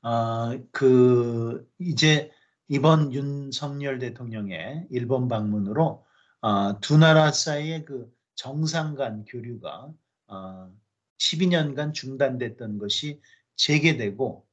[0.03, 2.31] 아, 그 이제
[2.73, 6.07] 이번 윤석열 대통령의 일본 방문으로
[6.41, 9.93] 아, 두 나라 사이의 그 정상 간 교류가
[10.29, 10.71] 아,
[11.19, 13.21] 12년간 중단됐던 것이
[13.57, 14.47] 재개되고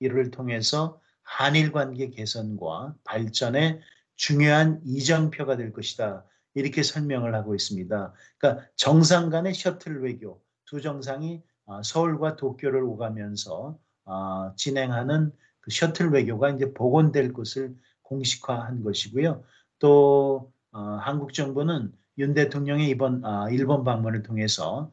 [0.00, 3.80] 이를 통해서 한일 관계 개선과 발전에
[4.16, 6.26] 중요한 이정표가 될 것이다.
[6.52, 8.12] 이렇게 설명을 하고 있습니다.
[8.36, 15.32] 그러니까 정상 간의 셔틀 외교 두 정상이 어, 서울과 도쿄를 오가면서 어, 진행하는
[15.62, 19.42] 그 셔틀 외교가 이제 복원될 것을 공식화한 것이고요.
[19.78, 24.92] 또 어, 한국 정부는 윤 대통령의 이번 일본 방문을 통해서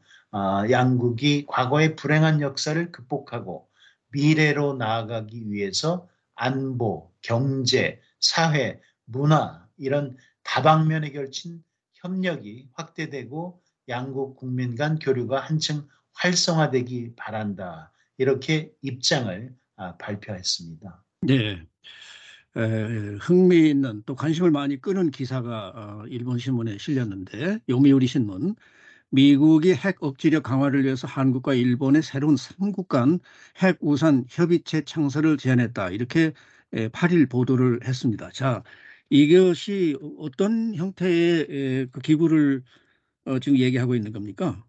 [0.70, 3.68] 양국이 과거의 불행한 역사를 극복하고
[4.12, 11.62] 미래로 나아가기 위해서 안보, 경제, 사회, 문화 이런 다방면에 걸친
[11.94, 17.92] 협력이 확대되고 양국 국민 간 교류가 한층 활성화되기 바란다.
[18.16, 21.04] 이렇게 입장을 아, 발표했습니다.
[21.22, 21.66] 네.
[22.56, 22.60] 에,
[23.20, 28.56] 흥미있는 또 관심을 많이 끄는 기사가 어, 일본 신문에 실렸는데 요미우리 신문
[29.10, 33.20] 미국이 핵 억지력 강화를 위해서 한국과 일본의 새로운 3국 간
[33.62, 35.90] 핵 우산 협의체 창설을 제안했다.
[35.90, 36.32] 이렇게
[36.92, 38.30] 8일 보도를 했습니다.
[38.32, 38.62] 자,
[39.10, 42.64] 이것이 어떤 형태의 그 기구를
[43.26, 44.64] 어, 지금 얘기하고 있는 겁니까?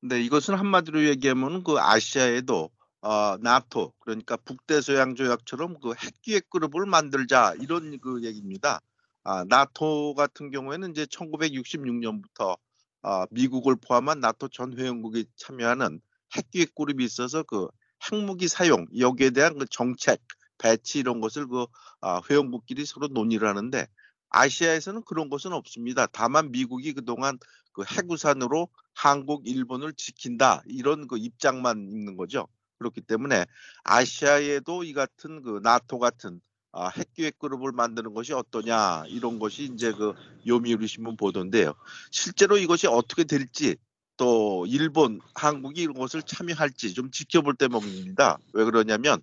[0.00, 2.70] 네, 이것은 한마디로 얘기하면 그 아시아에도
[3.00, 8.80] 어, 나토 그러니까 북대서양 조약처럼 그 핵기획 그룹을 만들자 이런 그 얘기입니다.
[9.22, 12.58] 아, 나토 같은 경우에는 이제 1966년부터
[13.02, 16.00] 아, 미국을 포함한 나토 전 회원국이 참여하는
[16.36, 17.68] 핵기획 그룹이 있어서 그
[18.10, 20.20] 핵무기 사용 여기에 대한 그 정책
[20.58, 21.66] 배치 이런 것을 그
[22.00, 23.86] 아, 회원국끼리 서로 논의를 하는데
[24.30, 26.06] 아시아에서는 그런 것은 없습니다.
[26.06, 27.38] 다만 미국이 그동안
[27.72, 32.48] 그 핵우산으로 한국, 일본을 지킨다 이런 그 입장만 있는 거죠.
[32.78, 33.44] 그렇기 때문에
[33.84, 36.40] 아시아에도 이 같은 그 나토 같은
[36.72, 40.14] 아, 핵기획 그룹을 만드는 것이 어떠냐 이런 것이 이제 그
[40.46, 41.74] 요미우리 신문 보도인데요.
[42.10, 43.76] 실제로 이것이 어떻게 될지
[44.16, 48.38] 또 일본, 한국이 이런 것을 참여할지 좀 지켜볼 대목입니다.
[48.52, 49.20] 왜 그러냐면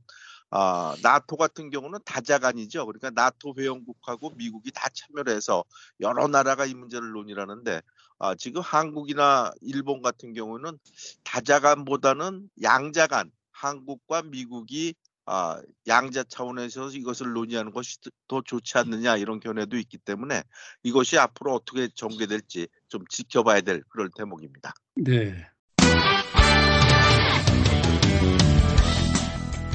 [0.49, 2.85] 아, 나토 같은 경우는 다자간이죠.
[2.85, 5.63] 그러니까 나토 회원국하고 미국이 다 참여를 해서
[5.99, 7.81] 여러 나라가 이 문제를 논의하는데
[8.19, 10.77] 아, 지금 한국이나 일본 같은 경우는
[11.23, 14.95] 다자간보다는 양자간 한국과 미국이
[15.27, 20.43] 아, 양자 차원에서 이것을 논의하는 것이 더 좋지 않느냐 이런 견해도 있기 때문에
[20.83, 24.71] 이것이 앞으로 어떻게 전개될지 좀 지켜봐야 될 그럴 대목입니다.
[24.97, 25.47] 네.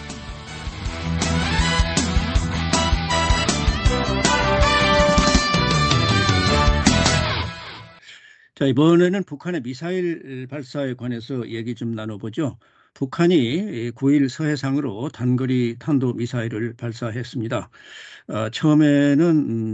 [8.61, 12.59] 자, 이번에는 북한의 미사일 발사에 관해서 얘기 좀 나눠보죠.
[12.93, 17.71] 북한이 9일 서해상으로 단거리 탄도 미사일을 발사했습니다.
[18.29, 19.25] 어, 처음에는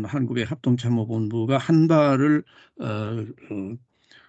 [0.02, 2.44] 음, 한국의 합동참모본부가 한 발을
[2.80, 3.76] 어, 어,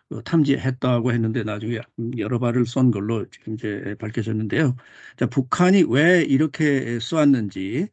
[0.10, 1.80] 어, 탐지했다고 했는데 나중에
[2.18, 4.76] 여러 발을 쏜 걸로 지금 이제 밝혀졌는데요.
[5.18, 7.90] 자, 북한이 왜 이렇게 쏘았는지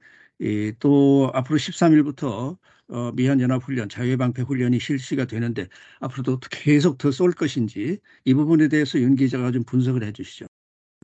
[0.81, 2.57] 또 앞으로 13일부터
[2.89, 5.69] 어, 미한연합훈련, 자유방패훈련이 실시가 되는데
[6.01, 10.47] 앞으로도 계속 더 쏠 것인지 이 부분에 대해서 윤 기자가 좀 분석을 해 주시죠.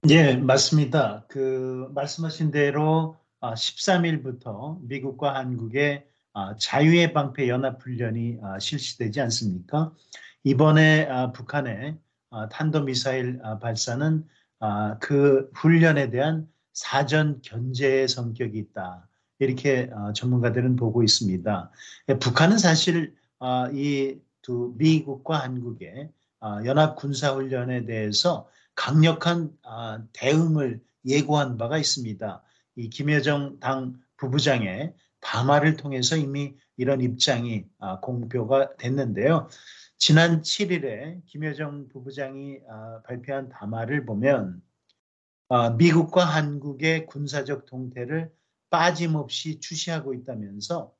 [0.08, 1.26] 예, 맞습니다.
[1.28, 9.92] 그 말씀하신 대로 13일부터 아, 미국과 한국의 아, 자유의 방패 연합훈련이 아, 실시되지 않습니까?
[10.44, 11.98] 이번에 북한의
[12.50, 14.24] 탄도미사일 발사는
[15.00, 19.09] 그 훈련에 대한 사전 견제의 성격이 있다.
[19.40, 21.70] 이렇게 어, 전문가들은 보고 있습니다.
[22.10, 29.50] 예, 북한은 사실 어, 이두 미국과 한국의 어, 연합 군사 훈련에 대해서 강력한
[30.12, 32.42] 대응을 예고한 바가 있습니다.
[32.76, 37.66] 이 김여정 당 부부장의 담화를 통해서 이미 이런 입장이
[38.00, 39.48] 공표가 됐는데요.
[39.98, 42.60] 지난 7일에 김여정 부부장이
[43.04, 44.62] 발표한 담화를 보면
[45.76, 48.30] 미국과 한국의 군사적 동태를
[48.70, 50.92] 빠짐없이 주시하고 있다면서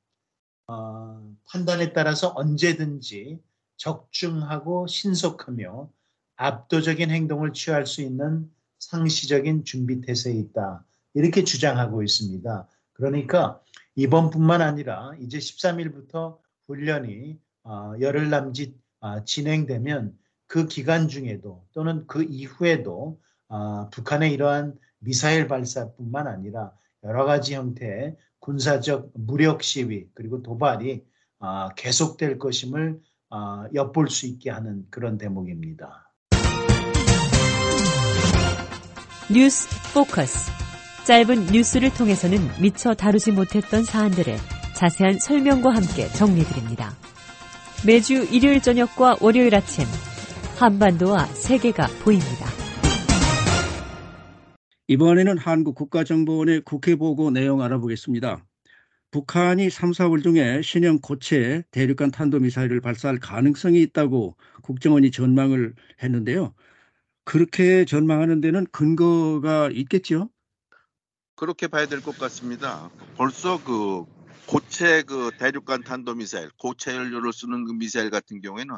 [0.67, 3.41] 어, 판단에 따라서 언제든지
[3.77, 5.91] 적중하고 신속하며
[6.37, 10.85] 압도적인 행동을 취할 수 있는 상시적인 준비 태세에 있다.
[11.15, 12.69] 이렇게 주장하고 있습니다.
[12.93, 13.61] 그러니까
[13.95, 22.23] 이번뿐만 아니라 이제 13일부터 훈련이 어, 열흘 남짓 어, 진행되면 그 기간 중에도 또는 그
[22.23, 26.73] 이후에도 어, 북한의 이러한 미사일 발사뿐만 아니라
[27.05, 31.03] 여러 가지 형태의 군사적 무력 시위 그리고 도발이
[31.39, 36.13] 아, 계속될 것임을 아, 엿볼 수 있게 하는 그런 대목입니다.
[39.33, 40.51] 뉴스 포커스.
[41.07, 44.37] 짧은 뉴스를 통해서는 미처 다루지 못했던 사안들을
[44.75, 46.93] 자세한 설명과 함께 정리드립니다.
[47.87, 49.87] 매주 일요일 저녁과 월요일 아침
[50.59, 52.60] 한반도와 세계가 보입니다.
[54.91, 58.45] 이번에는 한국 국가정보원의 국회 보고 내용 알아보겠습니다.
[59.13, 66.55] 북한이 3, 4월 중에 신형 고체 대륙간 탄도미사일을 발사할 가능성이 있다고 국정원이 전망을 했는데요.
[67.25, 70.29] 그렇게 전망하는 데는 근거가 있겠죠?
[71.37, 72.91] 그렇게 봐야 될 것 같습니다.
[73.17, 74.05] 벌써 그
[74.49, 78.75] 고체 그 대륙간 탄도미사일, 고체 연료를 쓰는 그 미사일 같은 경우에는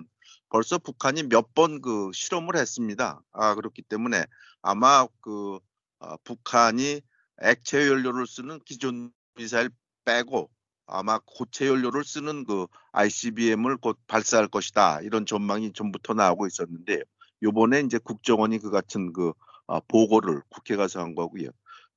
[0.51, 3.23] 벌써 북한이 몇 번 그 실험을 했습니다.
[3.33, 4.27] 아 그렇기 때문에
[4.61, 5.59] 아마 그
[6.03, 7.01] 어, 북한이
[7.41, 9.71] 액체 연료를 쓰는 기존 미사일
[10.05, 10.51] 빼고
[10.87, 17.03] 아마 고체 연료를 쓰는 그 ICBM을 곧 발사할 것이다 이런 전망이 전부터 나오고 있었는데요.
[17.43, 19.33] 요번에 이제 국정원이 그 같은 그
[19.67, 21.51] 어, 보고를 국회 가서 한 거고요.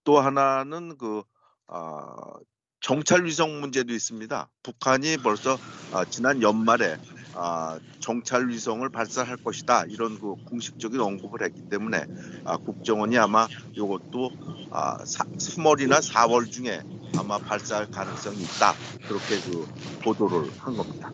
[0.03, 1.23] 또 하나는 그
[1.67, 2.33] 어,
[2.79, 4.49] 정찰 위성 문제도 있습니다.
[4.61, 5.57] 북한이 벌써
[5.91, 6.97] 어, 지난 연말에
[7.35, 12.05] 아, 정찰 위성을 발사할 것이다 이런 그 공식적인 언급을 했기 때문에
[12.45, 14.31] 아, 국정원이 아마 이것도
[14.71, 16.81] 아, 3월이나 4월 중에
[17.17, 18.73] 아마 발사할 가능성이 있다
[19.07, 19.67] 그렇게 그
[20.03, 21.11] 보도를 한 겁니다.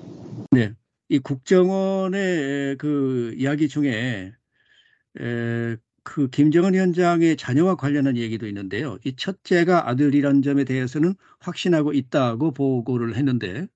[0.52, 0.74] 네,
[1.10, 4.34] 이 국정원의 그 이야기 중에
[5.20, 8.98] 에, 그 김정은 위원장의 자녀와 관련한 얘기도 있는데요.
[9.04, 13.68] 이 첫째가 아들이란 점에 대해서는 확신하고 있다고 보고를 했는데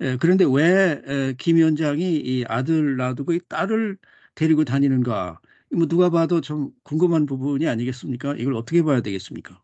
[0.00, 3.98] 예, 그런데 왜 김 위원장이 이 아들 놔두고 이 딸을
[4.34, 5.40] 데리고 다니는가?
[5.74, 8.34] 뭐 누가 봐도 좀 궁금한 부분이 아니겠습니까?
[8.36, 9.62] 이걸 어떻게 봐야 되겠습니까?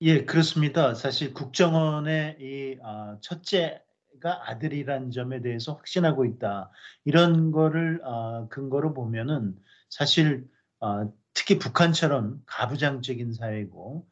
[0.00, 0.94] 예, 그렇습니다.
[0.94, 6.72] 사실 국정원의 이 아, 첫째가 아들이란 점에 대해서 확신하고 있다.
[7.04, 9.56] 이런 거를 아, 근거로 보면은
[9.90, 10.48] 사실
[10.80, 14.08] 아, 특히 북한처럼 가부장적인 사회고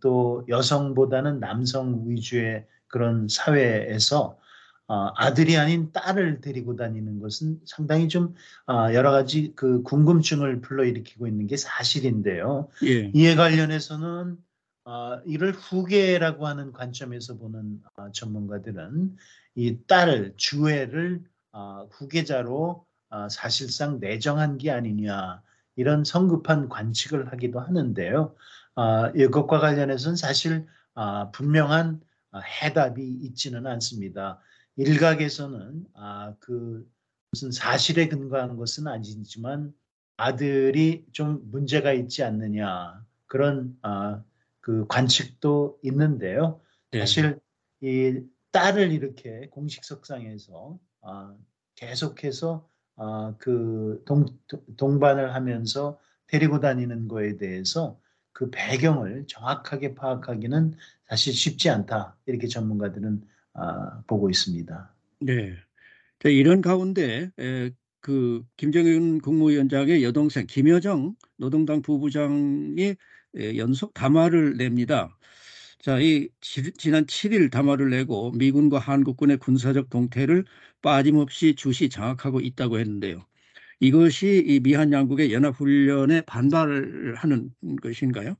[0.00, 4.38] 또 여성보다는 남성 위주의 그런 사회에서 어,
[4.88, 8.34] 아들이 아닌 딸을 데리고 다니는 것은 상당히 좀
[8.66, 12.70] 어, 여러 가지 그 궁금증을 불러일으키고 있는 게 사실인데요.
[12.84, 13.10] 예.
[13.14, 14.38] 이에 관련해서는
[14.84, 19.16] 어, 이를 후계라고 하는 관점에서 보는 전문가들은
[19.56, 21.22] 이 딸을 주애를
[21.90, 22.86] 후계자로
[23.30, 25.42] 사실상 내정한 게 아니냐
[25.76, 28.34] 이런 성급한 관측을 하기도 하는데요.
[29.14, 30.66] 이것과 관련해서는 사실
[31.32, 32.00] 분명한
[32.62, 34.40] 해답이 있지는 않습니다.
[34.78, 36.88] 일각에서는 아, 그
[37.32, 39.74] 무슨 사실에 근거한 것은 아니지만
[40.16, 44.22] 아들이 좀 문제가 있지 않느냐 그런 아,
[44.60, 46.60] 그 관측도 있는데요.
[46.92, 47.00] 네.
[47.00, 47.38] 사실
[47.80, 48.20] 이
[48.52, 51.34] 딸을 이렇게 공식 석상에서 아,
[51.74, 54.26] 계속해서 아, 그 동,
[54.76, 57.98] 동반을 하면서 데리고 다니는 거에 대해서
[58.32, 60.76] 그 배경을 정확하게 파악하기는
[61.08, 63.26] 사실 쉽지 않다 이렇게 전문가들은
[63.58, 64.94] 아, 보고 있습니다.
[65.20, 65.56] 네.
[66.24, 67.30] 이런 가운데
[68.00, 72.94] 그 김정은 국무위원장의 여동생 김여정 노동당 부부장이
[73.56, 75.16] 연속 담화를 냅니다.
[75.80, 80.44] 자, 이 지난 7일 담화를 내고 미군과 한국군의 군사적 동태를
[80.82, 83.24] 빠짐없이 주시 장악하고 있다고 했는데요.
[83.78, 88.36] 이것이 이 미한 양국의 연합훈련에 반발을 하는 것인가요?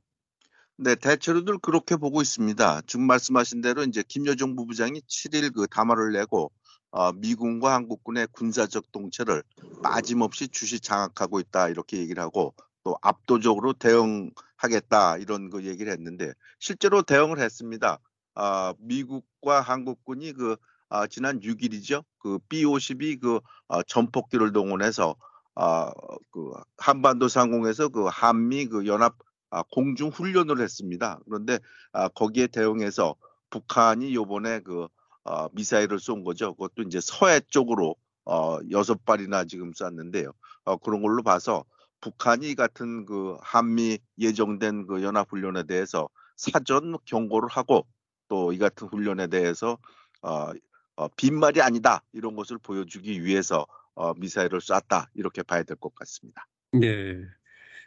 [0.81, 2.83] 네, 대체로들 그렇게 보고 있습니다.
[2.87, 6.53] 지금 말씀하신 대로 이제 김여정 부부장이 7일 그 담화를 내고
[6.91, 9.43] 어, 미군과 한국군의 군사적 동체를
[9.83, 12.53] 빠짐없이 주시 장악하고 있다 이렇게 얘기를 하고
[12.85, 17.99] 또 압도적으로 대응하겠다 이런 그 얘기를 했는데 실제로 대응을 했습니다.
[18.35, 20.55] 어, 미국과 한국군이 그
[20.87, 22.05] 어, 지난 6일이죠.
[22.19, 25.17] 그 B-52 그 어, 전폭기를 동원해서
[25.55, 25.91] 어,
[26.31, 29.28] 그 한반도 상공에서 그 한미 그 연합 아,
[29.71, 31.19] 공중 훈련을 했습니다.
[31.25, 31.59] 그런데
[31.91, 33.15] 아, 거기에 대응해서
[33.49, 34.87] 북한이 요번에 그
[35.23, 36.53] 어, 미사일을 쏜 거죠.
[36.53, 40.31] 그것도 이제 서해 쪽으로 어, 여섯 발이나 지금 쐈는데요.
[40.65, 41.65] 어, 그런 걸로 봐서
[42.01, 46.07] 북한이 같은 그 한미 예정된 그 연합 훈련에 대해서
[46.37, 47.85] 사전 경고를 하고
[48.29, 49.77] 또 이 같은 훈련에 대해서
[50.21, 50.51] 어,
[50.95, 53.65] 어, 빈말이 아니다 이런 것을 보여주기 위해서
[53.95, 56.45] 어, 미사일을 쐈다 이렇게 봐야 될 것 같습니다.
[56.71, 57.25] 네.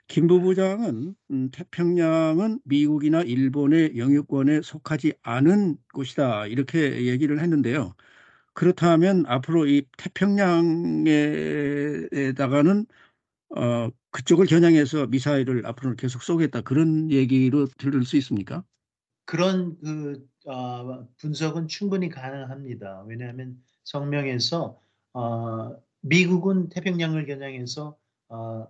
[0.09, 7.95] 김 부부장은 음, 태평양은 미국이나 일본의 영유권에 속하지 않은 곳이다 이렇게 얘기를 했는데요.
[8.55, 12.87] 그렇다면 앞으로 이 태평양에다가는
[13.57, 18.65] 어, 그쪽을 겨냥해서 미사일을 앞으로 계속 쏘겠다 그런 얘기로 들을 수 있습니까?
[19.25, 23.05] 그런 그 어, 분석은 충분히 가능합니다.
[23.07, 24.81] 왜냐하면 성명에서
[25.15, 27.97] 어, 미국은 태평양을 겨냥해서 어,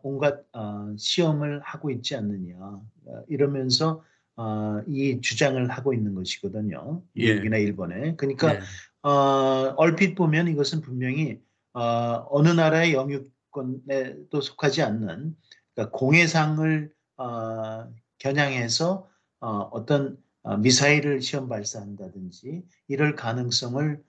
[0.03, 4.03] 온갖 어, 시험을 하고 있지 않느냐 어, 이러면서
[4.37, 7.03] 어, 이 주장을 하고 있는 것이거든요.
[7.17, 7.35] 예.
[7.35, 8.17] 미국이나 일본에.
[8.17, 8.61] 그러니까 예.
[9.03, 11.41] 어, 얼핏 보면 이것은 분명히
[11.75, 15.37] 어, 어느 나라의 영유권에도 속하지 않는
[15.75, 17.89] 그러니까 공해상을 어,
[18.19, 19.09] 겨냥해서
[19.41, 20.19] 어떤
[20.61, 24.01] 미사일을 시험 발사한다든지 이럴 가능성을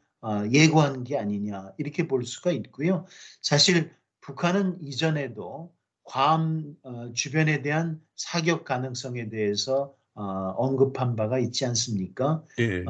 [0.52, 3.08] 예고한 게 아니냐 이렇게 볼 수가 있고요.
[3.42, 3.92] 사실
[4.24, 6.76] 북한은 이전에도 괌
[7.14, 12.44] 주변에 대한 사격 가능성에 대해서 언급한 바가 있지 않습니까?
[12.60, 12.86] 예.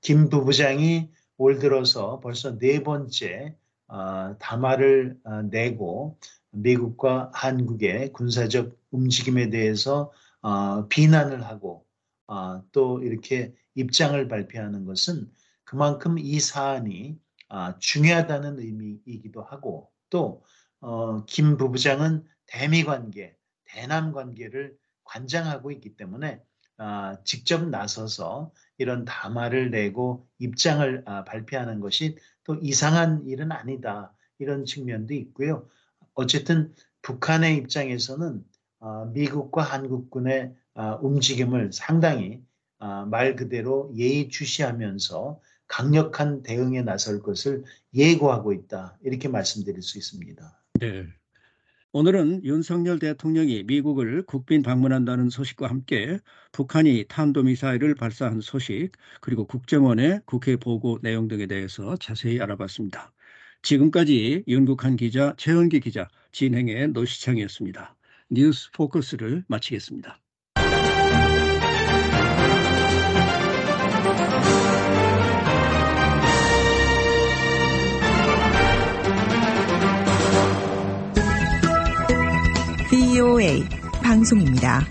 [0.00, 3.56] 김 부부장이 올 들어서 벌써 네 번째
[4.38, 5.18] 담화를
[5.50, 6.18] 내고
[6.50, 10.12] 미국과 한국의 군사적 움직임에 대해서
[10.88, 11.84] 비난을 하고
[12.70, 15.28] 또 이렇게 입장을 발표하는 것은
[15.64, 17.18] 그만큼 이 사안이
[17.80, 26.40] 중요하다는 의미이기도 하고 또김 어, 부부장은 대미 관계, 대남 관계를 관장하고 있기 때문에
[27.24, 35.68] 직접 나서서 이런 담화를 내고 입장을 발표하는 것이 또 이상한 일은 아니다 이런 측면도 있고요.
[36.14, 38.44] 어쨌든 북한의 입장에서는
[38.80, 42.42] 어, 미국과 한국군의 어, 움직임을 상당히
[42.78, 48.98] 어, 말 그대로 예의주시하면서 강력한 대응에 나설 것을 예고하고 있다.
[49.02, 50.62] 이렇게 말씀드릴 수 있습니다.
[50.80, 51.06] 네.
[51.92, 56.18] 오늘은 윤석열 대통령이 미국을 국빈 방문한다는 소식과 함께
[56.50, 58.90] 북한이 탄도미사일을 발사한 소식,
[59.20, 63.12] 그리고 국정원의 국회 보고 내용 등에 대해서 자세히 알아봤습니다.
[63.62, 67.96] 지금까지 윤국한 기자, 최은기 기자, 진행의 노시창이었습니다.
[68.30, 70.20] 뉴스 포커스를 마치겠습니다.
[83.24, 83.64] VOA
[84.02, 84.86] 방송입니다.